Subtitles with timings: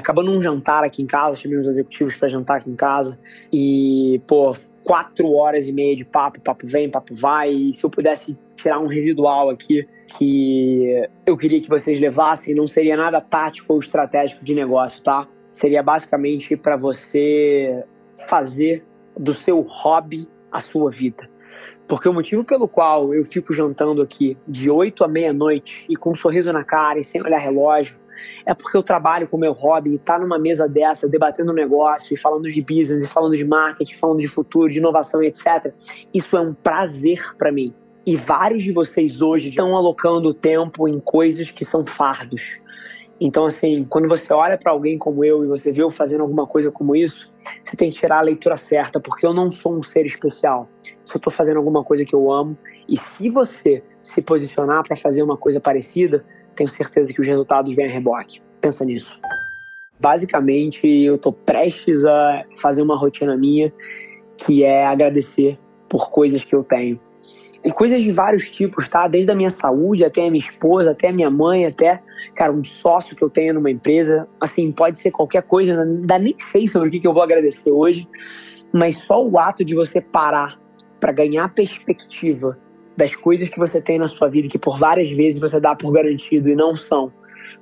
[0.00, 3.18] Acaba num jantar aqui em casa, chamei os executivos para jantar aqui em casa
[3.52, 7.52] e, pô, quatro horas e meia de papo, papo vem, papo vai.
[7.52, 12.66] E se eu pudesse tirar um residual aqui que eu queria que vocês levassem, não
[12.66, 15.28] seria nada tático ou estratégico de negócio, tá?
[15.52, 17.84] Seria basicamente para você
[18.26, 18.82] fazer
[19.18, 21.28] do seu hobby a sua vida.
[21.90, 26.12] Porque o motivo pelo qual eu fico jantando aqui de 8 à meia-noite e com
[26.12, 27.96] um sorriso na cara e sem olhar relógio
[28.46, 32.14] é porque eu trabalho com meu hobby e tá numa mesa dessa, debatendo um negócio
[32.14, 35.74] e falando de business, e falando de marketing, falando de futuro, de inovação, etc.
[36.14, 37.74] Isso é um prazer para mim.
[38.06, 42.60] E vários de vocês hoje estão alocando tempo em coisas que são fardos.
[43.20, 46.46] Então, assim, quando você olha para alguém como eu e você vê eu fazendo alguma
[46.46, 47.30] coisa como isso,
[47.62, 50.68] você tem que tirar a leitura certa, porque eu não sou um ser especial.
[51.10, 52.56] Se eu estou fazendo alguma coisa que eu amo,
[52.88, 57.74] e se você se posicionar para fazer uma coisa parecida, tenho certeza que os resultados
[57.74, 58.40] vêm a reboque.
[58.60, 59.18] Pensa nisso.
[59.98, 63.72] Basicamente, eu estou prestes a fazer uma rotina minha
[64.36, 65.58] que é agradecer
[65.88, 67.00] por coisas que eu tenho.
[67.64, 69.08] E coisas de vários tipos, tá?
[69.08, 72.00] Desde a minha saúde até a minha esposa, até a minha mãe, até,
[72.36, 74.28] cara, um sócio que eu tenho numa empresa.
[74.40, 78.06] Assim, pode ser qualquer coisa, ainda nem sei sobre o que eu vou agradecer hoje,
[78.72, 80.60] mas só o ato de você parar
[81.00, 82.58] para ganhar perspectiva
[82.96, 85.90] das coisas que você tem na sua vida que por várias vezes você dá por
[85.90, 87.12] garantido e não são.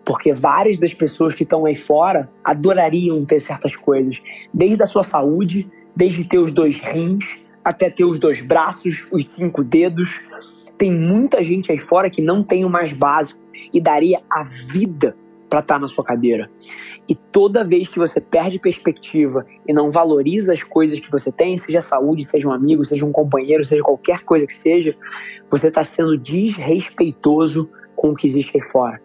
[0.04, 4.20] Porque várias das pessoas que estão aí fora adorariam ter certas coisas,
[4.52, 9.28] desde a sua saúde, desde ter os dois rins, até ter os dois braços, os
[9.28, 10.18] cinco dedos.
[10.76, 13.40] Tem muita gente aí fora que não tem o mais básico
[13.72, 15.14] e daria a vida
[15.48, 16.50] para estar tá na sua cadeira.
[17.08, 21.56] E toda vez que você perde perspectiva e não valoriza as coisas que você tem,
[21.56, 24.94] seja saúde, seja um amigo, seja um companheiro, seja qualquer coisa que seja,
[25.50, 29.00] você está sendo desrespeitoso com o que existe aí fora.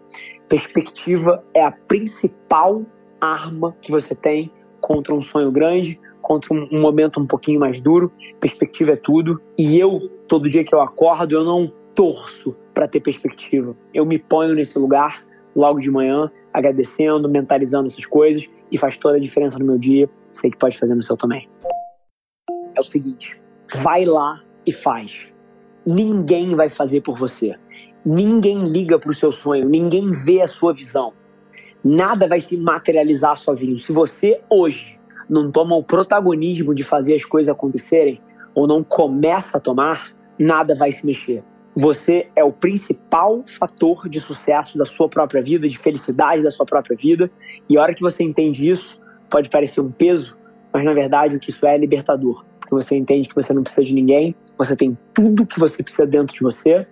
[0.48, 2.84] Perspectiva é a principal
[3.20, 8.12] arma que você tem contra um sonho grande, contra um momento um pouquinho mais duro.
[8.38, 9.40] Perspectiva é tudo.
[9.56, 13.74] E eu, todo dia que eu acordo, eu não torço para ter perspectiva.
[13.94, 19.16] Eu me ponho nesse lugar logo de manhã, agradecendo, mentalizando essas coisas e faz toda
[19.16, 20.08] a diferença no meu dia.
[20.32, 21.48] Sei que pode fazer no seu também.
[22.74, 23.40] É o seguinte:
[23.74, 25.32] vai lá e faz.
[25.86, 27.54] Ninguém vai fazer por você.
[28.04, 31.12] Ninguém liga para o seu sonho, ninguém vê a sua visão.
[31.82, 33.78] Nada vai se materializar sozinho.
[33.78, 34.98] Se você hoje
[35.28, 38.20] não toma o protagonismo de fazer as coisas acontecerem,
[38.54, 41.42] ou não começa a tomar, nada vai se mexer.
[41.76, 46.64] Você é o principal fator de sucesso da sua própria vida, de felicidade da sua
[46.64, 47.28] própria vida.
[47.68, 50.38] E a hora que você entende isso, pode parecer um peso,
[50.72, 52.44] mas na verdade o que isso é é libertador.
[52.60, 56.06] Porque você entende que você não precisa de ninguém, você tem tudo que você precisa
[56.06, 56.86] dentro de você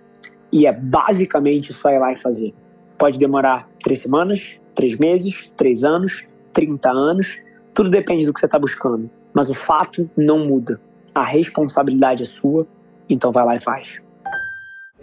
[0.51, 2.53] e é basicamente só ir lá e fazer.
[2.97, 7.37] Pode demorar três semanas, três meses, três anos, 30 anos,
[7.73, 9.09] tudo depende do que você está buscando.
[9.33, 10.79] Mas o fato não muda.
[11.15, 12.67] A responsabilidade é sua,
[13.09, 14.03] então vai lá e faz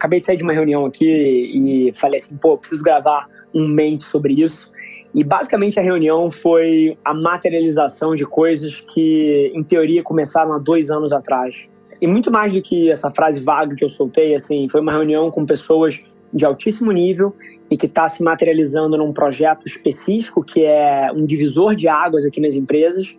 [0.01, 4.03] acabei de sair de uma reunião aqui e falei assim, pô, preciso gravar um mente
[4.03, 4.71] sobre isso.
[5.13, 10.89] E basicamente a reunião foi a materialização de coisas que, em teoria, começaram há dois
[10.89, 11.55] anos atrás.
[12.01, 15.29] E muito mais do que essa frase vaga que eu soltei, assim, foi uma reunião
[15.29, 15.99] com pessoas
[16.33, 17.35] de altíssimo nível
[17.69, 22.41] e que está se materializando num projeto específico que é um divisor de águas aqui
[22.41, 23.13] nas empresas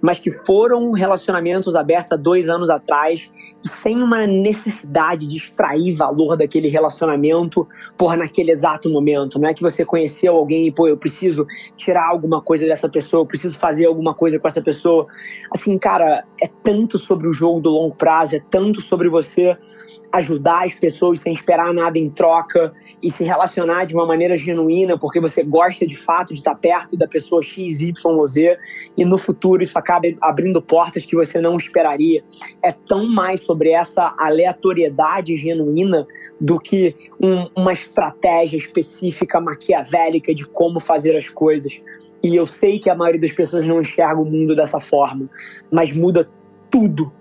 [0.00, 3.30] mas que foram relacionamentos abertos há dois anos atrás
[3.64, 7.66] e sem uma necessidade de extrair valor daquele relacionamento
[7.96, 9.38] por naquele exato momento.
[9.38, 11.46] Não é que você conheceu alguém e, pô, eu preciso
[11.76, 15.06] tirar alguma coisa dessa pessoa, eu preciso fazer alguma coisa com essa pessoa.
[15.50, 19.56] Assim, cara, é tanto sobre o jogo do longo prazo, é tanto sobre você
[20.12, 22.72] ajudar as pessoas sem esperar nada em troca
[23.02, 26.96] e se relacionar de uma maneira genuína, porque você gosta de fato de estar perto
[26.96, 28.58] da pessoa X, Y ou Z,
[28.96, 32.22] e no futuro isso acaba abrindo portas que você não esperaria.
[32.62, 36.06] É tão mais sobre essa aleatoriedade genuína
[36.40, 41.80] do que um, uma estratégia específica maquiavélica de como fazer as coisas.
[42.22, 45.28] E eu sei que a maioria das pessoas não enxerga o mundo dessa forma,
[45.70, 46.28] mas muda
[46.70, 47.12] tudo,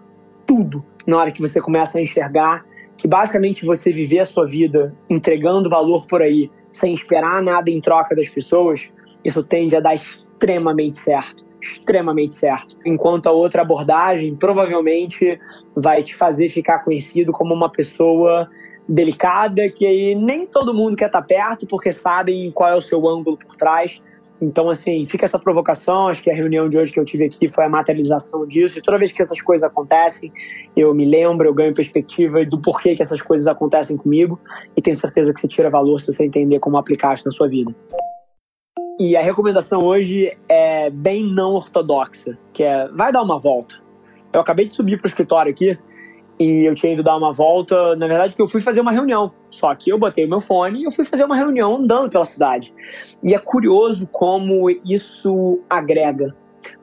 [0.46, 2.66] tudo na hora que você começa a enxergar
[2.98, 7.82] que basicamente você viver a sua vida entregando valor por aí, sem esperar nada em
[7.82, 8.90] troca das pessoas,
[9.24, 11.46] isso tende a dar extremamente certo.
[11.62, 12.78] Extremamente certo.
[12.86, 15.40] Enquanto a outra abordagem provavelmente
[15.76, 18.48] vai te fazer ficar conhecido como uma pessoa
[18.88, 23.08] delicada que aí nem todo mundo quer estar perto porque sabem qual é o seu
[23.08, 24.00] ângulo por trás
[24.42, 26.08] então, assim, fica essa provocação.
[26.08, 28.80] Acho que a reunião de hoje que eu tive aqui foi a materialização disso.
[28.80, 30.32] E toda vez que essas coisas acontecem,
[30.76, 34.40] eu me lembro, eu ganho perspectiva do porquê que essas coisas acontecem comigo.
[34.76, 37.48] E tenho certeza que você tira valor se você entender como aplicar isso na sua
[37.48, 37.74] vida.
[39.00, 43.76] E a recomendação hoje é bem não ortodoxa, que é vai dar uma volta.
[44.34, 45.78] Eu acabei de subir para o escritório aqui
[46.40, 47.96] e eu tinha ido dar uma volta.
[47.96, 49.32] Na verdade, que eu fui fazer uma reunião.
[49.50, 52.26] Só que eu botei o meu fone e eu fui fazer uma reunião andando pela
[52.26, 52.74] cidade.
[53.24, 56.36] E é curioso como isso agrega.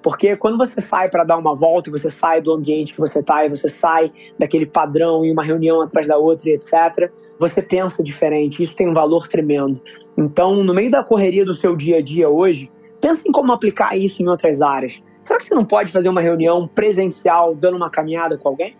[0.02, 3.20] Porque quando você sai para dar uma volta e você sai do ambiente que você
[3.20, 7.62] está e você sai daquele padrão e uma reunião atrás da outra e etc., você
[7.62, 8.62] pensa diferente.
[8.62, 9.80] Isso tem um valor tremendo.
[10.16, 12.70] Então, no meio da correria do seu dia a dia hoje,
[13.00, 15.00] pense em como aplicar isso em outras áreas.
[15.22, 18.76] Será que você não pode fazer uma reunião presencial dando uma caminhada com alguém?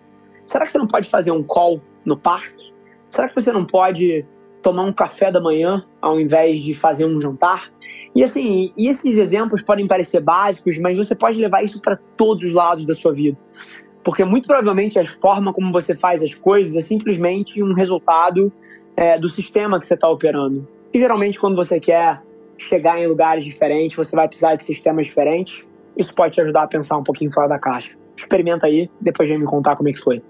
[0.47, 2.73] Será que você não pode fazer um call no parque?
[3.09, 4.27] Será que você não pode
[4.63, 7.71] tomar um café da manhã ao invés de fazer um jantar?
[8.15, 12.45] E assim, e esses exemplos podem parecer básicos, mas você pode levar isso para todos
[12.45, 13.39] os lados da sua vida.
[14.05, 18.53] Porque muito provavelmente a forma como você faz as coisas é simplesmente um resultado
[18.97, 20.69] é, do sistema que você está operando.
[20.93, 22.21] E geralmente, quando você quer
[22.59, 25.67] chegar em lugares diferentes, você vai precisar de sistemas diferentes.
[25.97, 28.02] Isso pode te ajudar a pensar um pouquinho fora da caixa.
[28.23, 30.23] Experimenta aí, depois vem me contar como é que foi.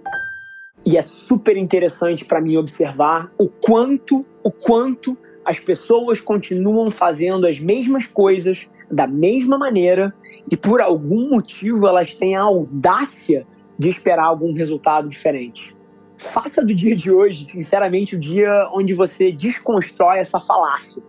[0.84, 7.46] E é super interessante para mim observar o quanto, o quanto as pessoas continuam fazendo
[7.46, 10.14] as mesmas coisas da mesma maneira
[10.50, 13.46] e por algum motivo elas têm a audácia
[13.78, 15.76] de esperar algum resultado diferente.
[16.16, 21.02] Faça do dia de hoje, sinceramente, o dia onde você desconstrói essa falácia.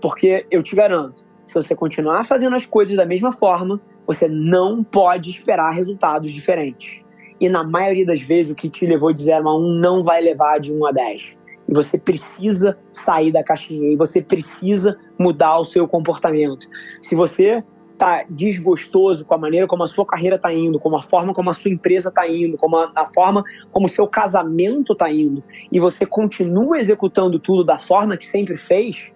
[0.00, 4.82] Porque eu te garanto, se você continuar fazendo as coisas da mesma forma, você não
[4.82, 7.00] pode esperar resultados diferentes.
[7.40, 10.02] E na maioria das vezes, o que te levou de 0 a 1 um não
[10.02, 11.36] vai levar de 1 um a 10.
[11.68, 13.88] E você precisa sair da caixinha.
[13.88, 16.66] E você precisa mudar o seu comportamento.
[17.00, 17.62] Se você
[17.92, 21.48] está desgostoso com a maneira como a sua carreira está indo, como a forma como
[21.48, 25.40] a sua empresa está indo, como a, a, forma como o seu casamento está indo,
[25.70, 29.12] e você continua executando tudo da forma que sempre fez,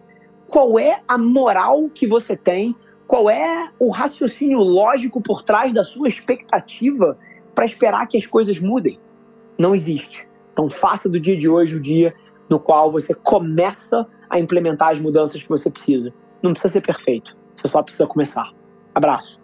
[0.47, 2.76] qual é a moral que você tem?
[3.06, 7.19] Qual é o raciocínio lógico por trás da sua expectativa
[7.55, 8.99] para esperar que as coisas mudem.
[9.56, 10.29] Não existe.
[10.53, 12.15] Então faça do dia de hoje o dia
[12.51, 16.12] no qual você começa a implementar as mudanças que você precisa.
[16.43, 18.53] Não precisa ser perfeito, você só precisa começar.
[18.95, 19.44] Abraço.